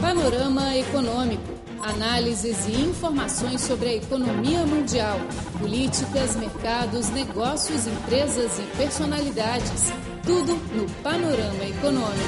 [0.00, 1.42] Panorama Econômico.
[1.82, 5.18] Análises e informações sobre a economia mundial,
[5.58, 9.90] políticas, mercados, negócios, empresas e personalidades.
[10.24, 12.18] Tudo no Panorama Econômico.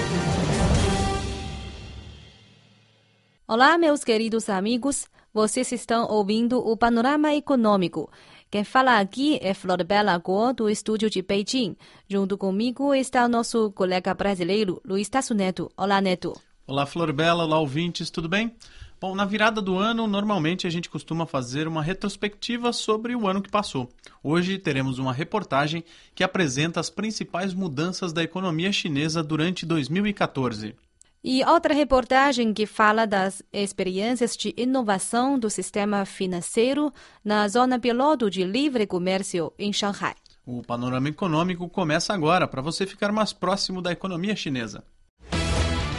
[3.46, 5.06] Olá, meus queridos amigos.
[5.32, 8.10] Vocês estão ouvindo o Panorama Econômico.
[8.50, 11.76] Quem fala aqui é Flor Bela Guo, do estúdio de Beijing.
[12.08, 15.70] Junto comigo está o nosso colega brasileiro, Luiz Tasso Neto.
[15.76, 16.34] Olá, Neto.
[16.70, 17.42] Olá, Flor Bela.
[17.42, 18.10] Olá, ouvintes.
[18.10, 18.54] Tudo bem?
[19.00, 23.42] Bom, na virada do ano, normalmente a gente costuma fazer uma retrospectiva sobre o ano
[23.42, 23.90] que passou.
[24.22, 25.82] Hoje teremos uma reportagem
[26.14, 30.76] que apresenta as principais mudanças da economia chinesa durante 2014.
[31.24, 36.92] E outra reportagem que fala das experiências de inovação do sistema financeiro
[37.24, 40.14] na zona piloto de livre comércio em Shanghai.
[40.46, 44.84] O panorama econômico começa agora para você ficar mais próximo da economia chinesa.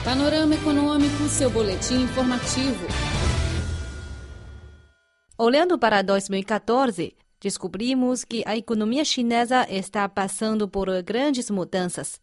[0.03, 2.87] Panorama Econômico, seu boletim informativo.
[5.37, 12.19] Olhando para 2014, descobrimos que a economia chinesa está passando por grandes mudanças.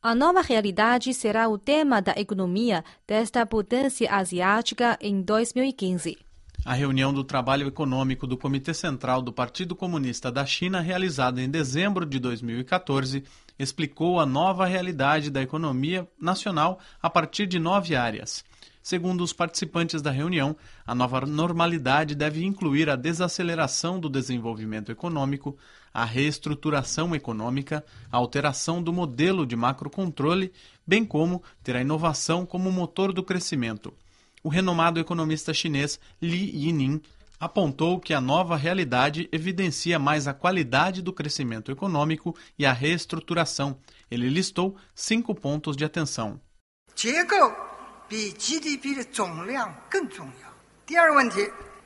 [0.00, 6.16] A nova realidade será o tema da economia desta potência asiática em 2015.
[6.64, 11.50] A reunião do Trabalho Econômico do Comitê Central do Partido Comunista da China, realizada em
[11.50, 13.24] dezembro de 2014,
[13.58, 18.44] explicou a nova realidade da economia nacional a partir de nove áreas.
[18.82, 25.56] Segundo os participantes da reunião, a nova normalidade deve incluir a desaceleração do desenvolvimento econômico,
[25.94, 30.52] a reestruturação econômica, a alteração do modelo de macrocontrole,
[30.84, 33.94] bem como ter a inovação como motor do crescimento.
[34.42, 37.00] O renomado economista chinês Li Yining
[37.42, 43.76] apontou que a nova realidade evidencia mais a qualidade do crescimento econômico e a reestruturação.
[44.08, 46.40] Ele listou cinco pontos de atenção.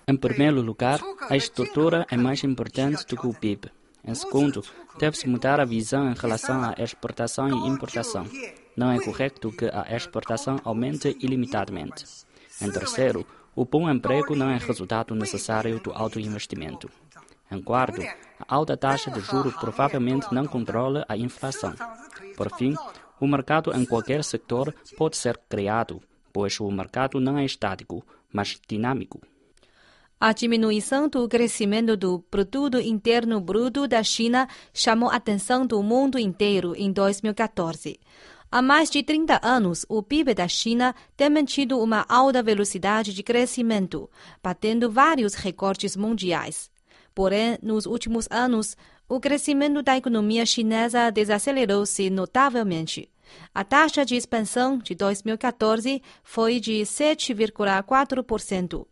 [0.07, 3.71] Em primeiro lugar, a estrutura é mais importante do que o PIB.
[4.05, 4.62] Em segundo,
[4.99, 8.27] deve-se mudar a visão em relação à exportação e importação.
[8.77, 12.05] Não é correto que a exportação aumente ilimitadamente.
[12.61, 16.91] Em terceiro, o bom emprego não é resultado necessário do alto investimento.
[17.50, 21.75] Em quarto, a alta taxa de juros provavelmente não controla a inflação.
[22.37, 22.75] Por fim,
[23.19, 26.03] o mercado em qualquer setor pode ser criado,
[26.33, 29.22] pois o mercado não é estático, mas dinâmico.
[30.21, 36.19] A diminuição do crescimento do produto interno bruto da China chamou a atenção do mundo
[36.19, 37.99] inteiro em 2014.
[38.51, 43.23] Há mais de 30 anos, o PIB da China tem mantido uma alta velocidade de
[43.23, 44.09] crescimento,
[44.43, 46.71] batendo vários recordes mundiais.
[47.15, 48.77] Porém, nos últimos anos,
[49.09, 53.11] o crescimento da economia chinesa desacelerou-se notavelmente.
[53.53, 58.87] A taxa de expansão de 2014 foi de 7,4%.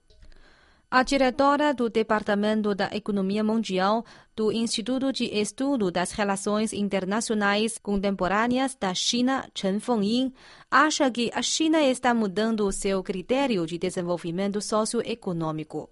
[0.96, 4.04] A diretora do Departamento da Economia Mundial
[4.36, 10.32] do Instituto de Estudo das Relações Internacionais Contemporâneas da China, Chen Fengying,
[10.70, 15.90] acha que a China está mudando seu critério de desenvolvimento socioeconômico.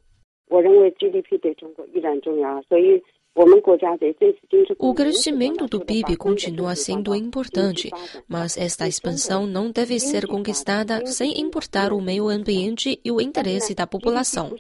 [4.79, 7.91] O crescimento do PIB continua sendo importante,
[8.29, 13.75] mas esta expansão não deve ser conquistada sem importar o meio ambiente e o interesse
[13.75, 14.55] da população.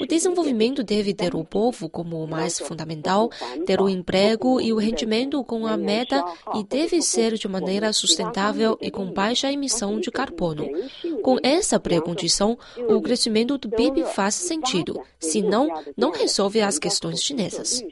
[0.00, 3.28] O desenvolvimento deve ter o povo como o mais fundamental,
[3.66, 8.78] ter o emprego e o rendimento com a meta e deve ser de maneira sustentável
[8.80, 10.66] e com baixa emissão de carbono.
[11.22, 12.58] Com essa precondição,
[12.88, 17.82] o crescimento do PIB faz sentido, senão não resolve as questões chinesas.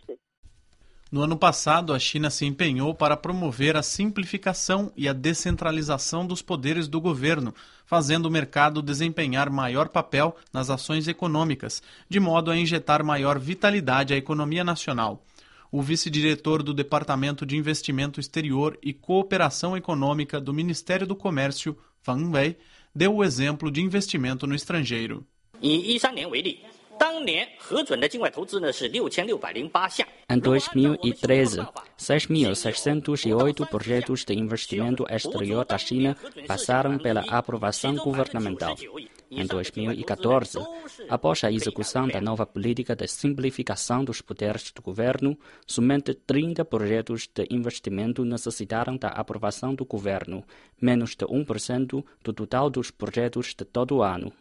[1.12, 6.42] No ano passado, a China se empenhou para promover a simplificação e a descentralização dos
[6.42, 7.54] poderes do governo,
[7.86, 14.14] fazendo o mercado desempenhar maior papel nas ações econômicas, de modo a injetar maior vitalidade
[14.14, 15.22] à economia nacional.
[15.70, 22.24] O vice-diretor do Departamento de Investimento Exterior e Cooperação Econômica do Ministério do Comércio, Fang
[22.26, 22.58] Wei,
[22.96, 25.26] deu o exemplo de investimento no estrangeiro.
[25.62, 26.60] 以一三年为例，
[27.06, 30.08] 当年核准的境外投资呢是六千六百零八项。
[30.30, 31.60] Em 2013,
[31.98, 36.16] 6.608 projetos de investimento exterior da China
[36.48, 38.76] passaram pela aprovação governamental.
[39.32, 40.60] Em 2014,
[41.10, 47.28] após a execução da nova política de simplificação dos poderes do governo, somente 30 projetos
[47.34, 50.44] de investimento necessitaram da aprovação do governo,
[50.80, 54.32] menos de 1% do total dos projetos de todo o ano.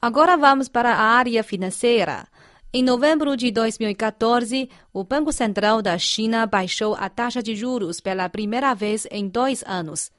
[0.00, 2.28] Agora vamos para a área financeira.
[2.72, 8.28] Em novembro de 2014, o Banco Central da China baixou a taxa de juros pela
[8.28, 10.12] primeira vez em dois anos.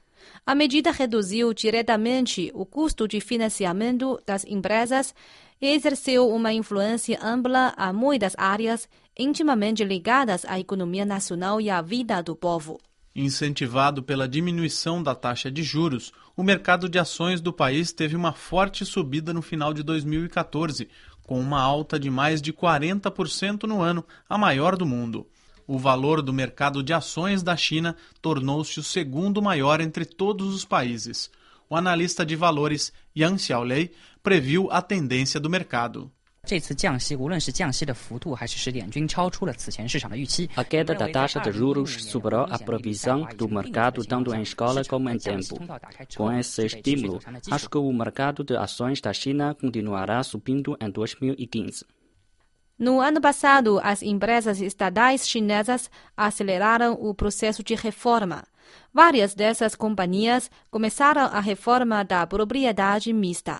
[0.44, 5.14] A medida reduziu diretamente o custo de financiamento das empresas
[5.60, 11.80] e exerceu uma influência ampla a muitas áreas intimamente ligadas à economia nacional e à
[11.80, 12.78] vida do povo.
[13.20, 18.32] Incentivado pela diminuição da taxa de juros, o mercado de ações do país teve uma
[18.32, 20.88] forte subida no final de 2014,
[21.24, 25.26] com uma alta de mais de 40% no ano, a maior do mundo.
[25.66, 30.64] O valor do mercado de ações da China tornou-se o segundo maior entre todos os
[30.64, 31.28] países.
[31.68, 33.90] O analista de valores Yang Xiaolei
[34.22, 36.08] previu a tendência do mercado.
[40.56, 45.10] A queda da taxa de juros superou a previsão do mercado tanto em escola como
[45.10, 45.58] em tempo.
[46.16, 51.84] Com esse estímulo, acho que o mercado de ações da China continuará subindo em 2015.
[52.78, 58.44] No ano passado, as empresas estatais chinesas aceleraram o processo de reforma.
[58.94, 63.58] Várias dessas companhias começaram a reforma da propriedade mista.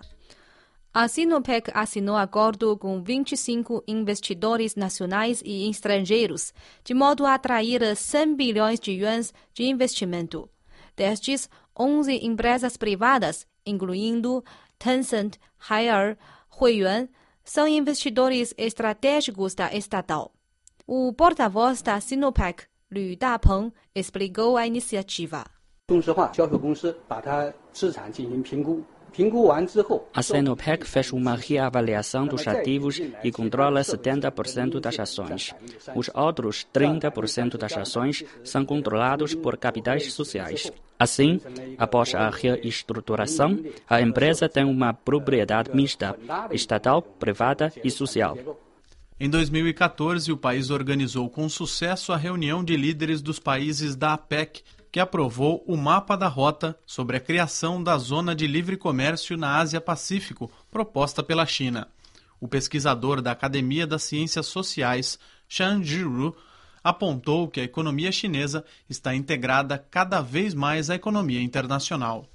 [0.92, 6.54] A Sinopec assinou acordo com 25 investidores nacionais e estrangeiros,
[6.84, 10.48] de modo a atrair 100 bilhões de yuans de investimento.
[10.96, 14.44] Destes, 11 empresas privadas, incluindo
[14.78, 15.36] Tencent,
[15.68, 16.16] Haier,
[16.60, 17.08] Huiyuan,
[17.42, 20.32] são investidores estratégicos da estatal.
[20.86, 25.44] O porta-voz da Sinopec, Lü Dapeng, explicou a iniciativa.
[25.86, 28.82] 中石化销售公司把它资产进行评估
[30.13, 35.53] ，a Senopec fez uma reavaliação dos ativos e controla 70% das ações.
[35.95, 40.71] Os outros 30% das ações são controlados por capitais sociais.
[40.97, 41.39] Assim,
[41.77, 43.57] após a reestruturação,
[43.89, 46.17] a empresa tem uma propriedade mista,
[46.51, 48.37] estatal, privada e social.
[49.21, 54.61] Em 2014, o país organizou com sucesso a reunião de líderes dos países da APEC
[54.91, 59.57] que aprovou o mapa da rota sobre a criação da zona de livre comércio na
[59.57, 61.87] Ásia-Pacífico, proposta pela China.
[62.39, 66.35] O pesquisador da Academia das Ciências Sociais, Chan Jiru,
[66.83, 72.25] apontou que a economia chinesa está integrada cada vez mais à economia internacional.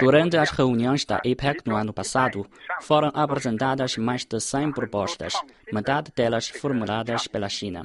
[0.00, 2.46] Durante as reuniões da APEC no ano passado,
[2.80, 5.34] foram apresentadas mais de 100 propostas,
[5.72, 7.82] metade delas formuladas pela China.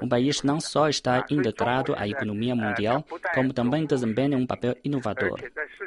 [0.00, 3.04] O país não só está integrado à economia mundial,
[3.34, 5.40] como também desempenha um papel inovador,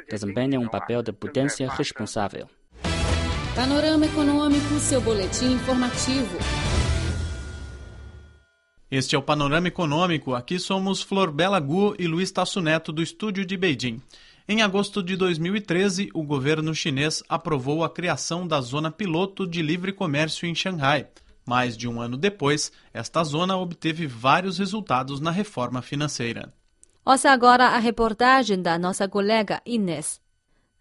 [0.08, 2.48] desempenha um papel de potência responsável.
[3.54, 6.69] Panorama Econômico, seu boletim informativo.
[8.90, 10.34] Este é o Panorama Econômico.
[10.34, 14.02] Aqui somos Flor Bela Gu e Luiz Tasso Neto, do estúdio de Beijing.
[14.48, 19.92] Em agosto de 2013, o governo chinês aprovou a criação da Zona Piloto de Livre
[19.92, 21.06] Comércio em Xangai.
[21.46, 26.52] Mais de um ano depois, esta zona obteve vários resultados na reforma financeira.
[27.04, 30.20] Ouça agora a reportagem da nossa colega Inês.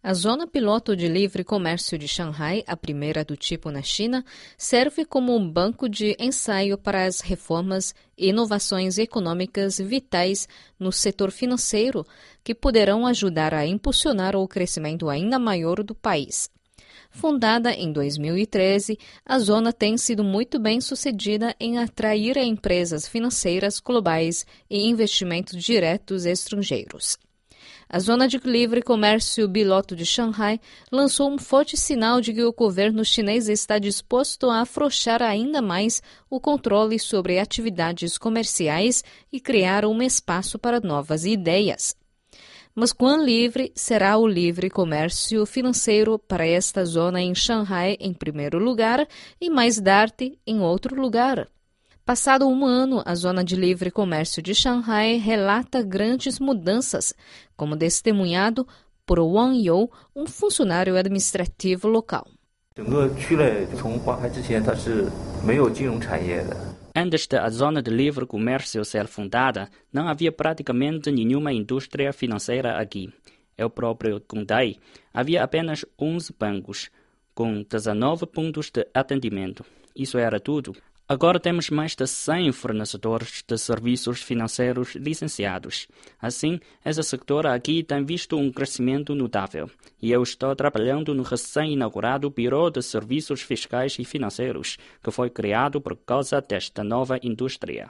[0.01, 4.23] A Zona Piloto de Livre Comércio de Xangai, a primeira do tipo na China,
[4.57, 10.47] serve como um banco de ensaio para as reformas e inovações econômicas vitais
[10.79, 12.05] no setor financeiro
[12.45, 16.49] que poderão ajudar a impulsionar o crescimento ainda maior do país.
[17.11, 24.45] Fundada em 2013, a zona tem sido muito bem sucedida em atrair empresas financeiras globais
[24.69, 27.17] e investimentos diretos estrangeiros.
[27.91, 30.59] A Zona de Livre Comércio Biloto de Xangai
[30.91, 35.99] lançou um forte sinal de que o governo chinês está disposto a afrouxar ainda mais
[36.29, 39.03] o controle sobre atividades comerciais
[39.33, 41.95] e criar um espaço para novas ideias.
[42.75, 48.59] Mas quão livre será o livre comércio financeiro para esta zona em Xangai, em primeiro
[48.59, 49.07] lugar,
[49.41, 51.49] e mais tarde em outro lugar?
[52.09, 57.13] Passado um ano, a Zona de Livre Comércio de Xangai relata grandes mudanças,
[57.55, 58.67] como testemunhado
[59.05, 62.25] por Wang You, um funcionário administrativo local.
[66.95, 73.13] Antes da Zona de Livre Comércio ser fundada, não havia praticamente nenhuma indústria financeira aqui.
[73.55, 74.79] É Eu próprio contei,
[75.13, 76.89] havia apenas 11 bancos,
[77.35, 79.63] com 19 pontos de atendimento.
[79.95, 80.75] Isso era tudo.
[81.11, 85.87] Agora temos mais de 100 fornecedores de serviços financeiros licenciados.
[86.21, 89.67] Assim, esse setor aqui tem visto um crescimento notável.
[89.99, 95.81] E eu estou trabalhando no recém-inaugurado Biro de Serviços Fiscais e Financeiros, que foi criado
[95.81, 97.89] por causa desta nova indústria.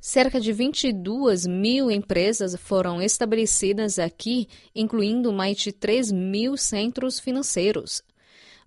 [0.00, 8.00] Cerca de 22 mil empresas foram estabelecidas aqui, incluindo mais de 3 mil centros financeiros.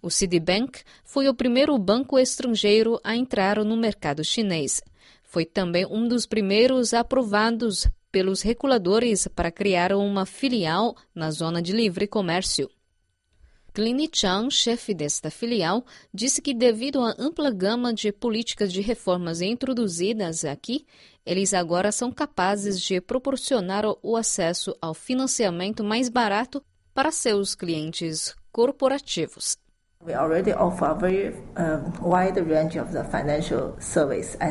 [0.06, 4.80] O Citibank foi o primeiro banco estrangeiro a entrar no mercado chinês.
[5.24, 11.74] Foi também um dos primeiros aprovados pelos reguladores para criar uma filial na zona de
[11.74, 12.70] livre comércio.
[13.74, 15.84] Clini Chang, chefe desta filial,
[16.14, 20.86] disse que devido à ampla gama de políticas de reformas introduzidas aqui,
[21.26, 28.36] eles agora são capazes de proporcionar o acesso ao financiamento mais barato para seus clientes
[28.52, 29.65] corporativos.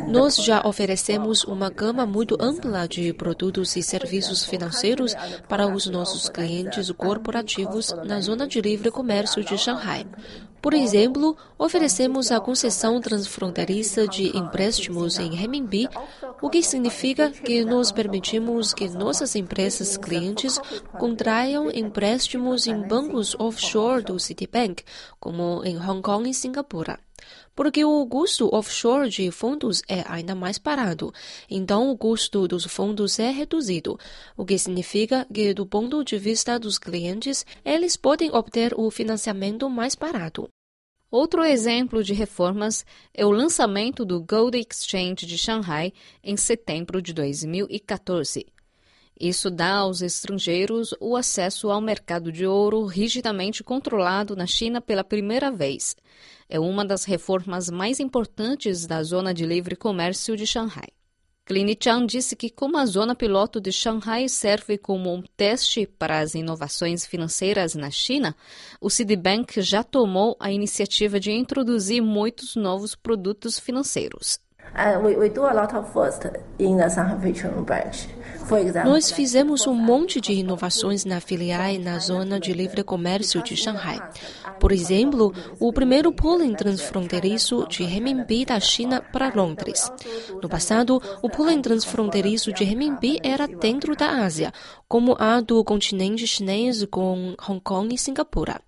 [0.08, 5.14] Nós já oferecemos uma gama muito ampla de produtos e serviços financeiros
[5.48, 10.06] para os nossos clientes corporativos na zona de livre comércio de Shanghai.
[10.64, 15.86] Por exemplo, oferecemos a concessão transfronteiriça de empréstimos em renminbi,
[16.40, 20.58] o que significa que nós permitimos que nossas empresas clientes
[20.98, 24.82] contraiam empréstimos em bancos offshore do Citibank,
[25.20, 26.98] como em Hong Kong e Singapura
[27.54, 31.12] porque o custo offshore de fundos é ainda mais barato,
[31.48, 33.98] então o custo dos fundos é reduzido,
[34.36, 39.68] o que significa que, do ponto de vista dos clientes, eles podem obter o financiamento
[39.70, 40.48] mais barato.
[41.10, 45.92] Outro exemplo de reformas é o lançamento do Gold Exchange de Shanghai
[46.24, 48.44] em setembro de 2014.
[49.18, 55.04] Isso dá aos estrangeiros o acesso ao mercado de ouro rigidamente controlado na China pela
[55.04, 55.94] primeira vez.
[56.48, 60.88] É uma das reformas mais importantes da zona de livre comércio de Shanghai.
[61.46, 66.34] Clinichan disse que, como a zona piloto de Shanghai serve como um teste para as
[66.34, 68.34] inovações financeiras na China,
[68.80, 74.38] o Citibank já tomou a iniciativa de introduzir muitos novos produtos financeiros.
[78.84, 83.98] Nós fizemos um monte de inovações na filial na zona de livre comércio de Shanghai.
[84.60, 89.90] Por exemplo, o primeiro pooling transfronteiriço de renminbi da China para Londres.
[90.42, 94.52] No passado, o pooling transfronteiriço de renminbi era dentro da Ásia,
[94.88, 98.60] como a do continente chinês com Hong Kong e Singapura.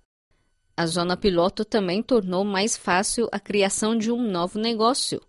[0.77, 5.21] A zona piloto também tornou mais fácil a criação de um novo negócio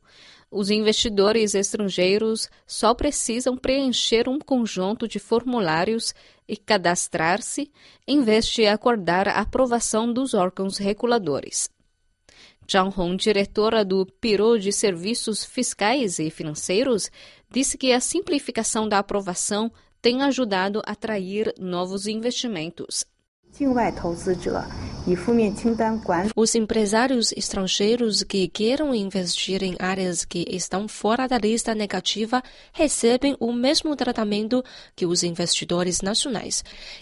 [0.49, 6.15] os investidores estrangeiros só precisam preencher um conjunto de formulários
[6.47, 7.69] e cadastrar-se,
[8.07, 11.69] em vez de acordar a aprovação dos órgãos reguladores.
[12.69, 17.09] Zhang Hong, diretora do Biro de Serviços Fiscais e Financeiros,
[17.49, 23.05] disse que a simplificação da aprovação tem ajudado a atrair novos investimentos.
[26.35, 33.37] Os empresários estrangeiros que queiram investir em áreas que estão fora da lista negativa recebem
[33.39, 34.61] o mesmo tratamento
[34.95, 36.61] que os investidores nacionais.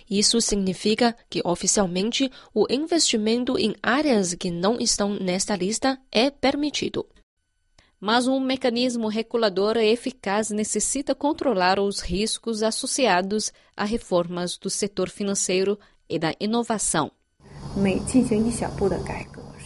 [0.10, 7.08] Isso significa que, oficialmente, o investimento em áreas que não estão nesta lista é permitido.
[8.00, 15.80] Mas um mecanismo regulador eficaz necessita controlar os riscos associados a reformas do setor financeiro
[16.10, 17.12] e da inovação.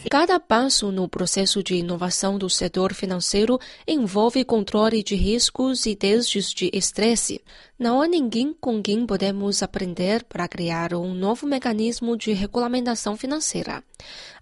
[0.08, 6.52] Cada passo no processo de inovação do setor financeiro envolve controle de riscos e testes
[6.52, 7.42] de estresse.
[7.78, 13.84] Não há ninguém com quem podemos aprender para criar um novo mecanismo de regulamentação financeira.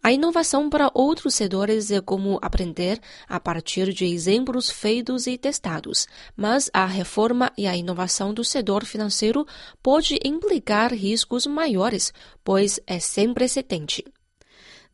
[0.00, 6.06] A inovação para outros setores é como aprender a partir de exemplos feitos e testados,
[6.36, 9.44] mas a reforma e a inovação do setor financeiro
[9.82, 12.12] pode implicar riscos maiores,
[12.44, 14.04] pois é sem precedente.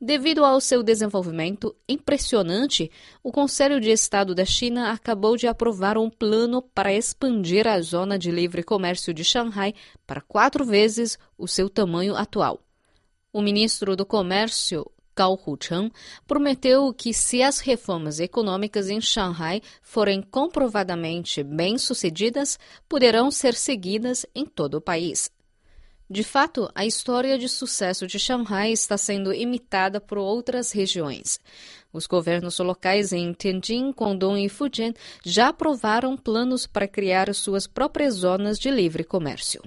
[0.01, 2.91] Devido ao seu desenvolvimento impressionante,
[3.23, 8.19] o Conselho de Estado da China acabou de aprovar um plano para expandir a zona
[8.19, 9.73] de livre comércio de Xangai
[10.07, 12.61] para quatro vezes o seu tamanho atual.
[13.33, 14.85] O ministro do Comércio,
[15.17, 15.91] Gao Hucheng,
[16.27, 22.59] prometeu que, se as reformas econômicas em Xangai forem comprovadamente bem-sucedidas,
[22.89, 25.31] poderão ser seguidas em todo o país.
[26.15, 31.41] De fato, a história de sucesso de Xangai está sendo imitada por outras regiões.
[31.93, 34.95] Os governos locais em Tianjin, Guangdong e Fujian
[35.25, 39.61] já aprovaram planos para criar suas próprias zonas de livre comércio.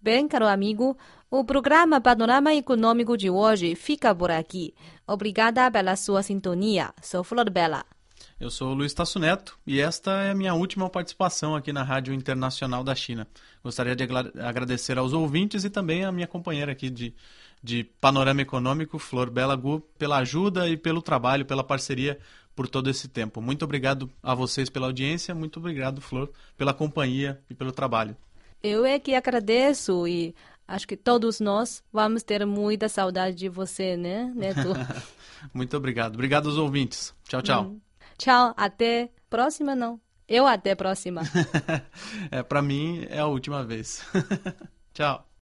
[0.00, 0.96] Bem, caro amigo,
[1.28, 4.72] o programa Panorama Econômico de hoje fica por aqui.
[5.08, 6.94] Obrigada pela sua sintonia.
[7.02, 7.84] Sou Flor Bela.
[8.40, 11.82] Eu sou o Luiz Tasso Neto e esta é a minha última participação aqui na
[11.82, 13.26] Rádio Internacional da China.
[13.64, 14.04] Gostaria de
[14.40, 17.12] agradecer aos ouvintes e também à minha companheira aqui de,
[17.60, 22.16] de Panorama Econômico, Flor Bela Gu, pela ajuda e pelo trabalho, pela parceria
[22.54, 23.40] por todo esse tempo.
[23.40, 28.16] Muito obrigado a vocês pela audiência, muito obrigado, Flor, pela companhia e pelo trabalho.
[28.62, 30.32] Eu é que agradeço e
[30.66, 34.74] acho que todos nós vamos ter muita saudade de você, né, Neto?
[35.52, 36.14] muito obrigado.
[36.14, 37.12] Obrigado aos ouvintes.
[37.28, 37.64] Tchau, tchau.
[37.64, 37.87] Hum.
[38.18, 40.00] Tchau, até próxima não.
[40.28, 41.22] Eu até próxima.
[42.30, 44.04] é, para mim é a última vez.
[44.92, 45.27] Tchau.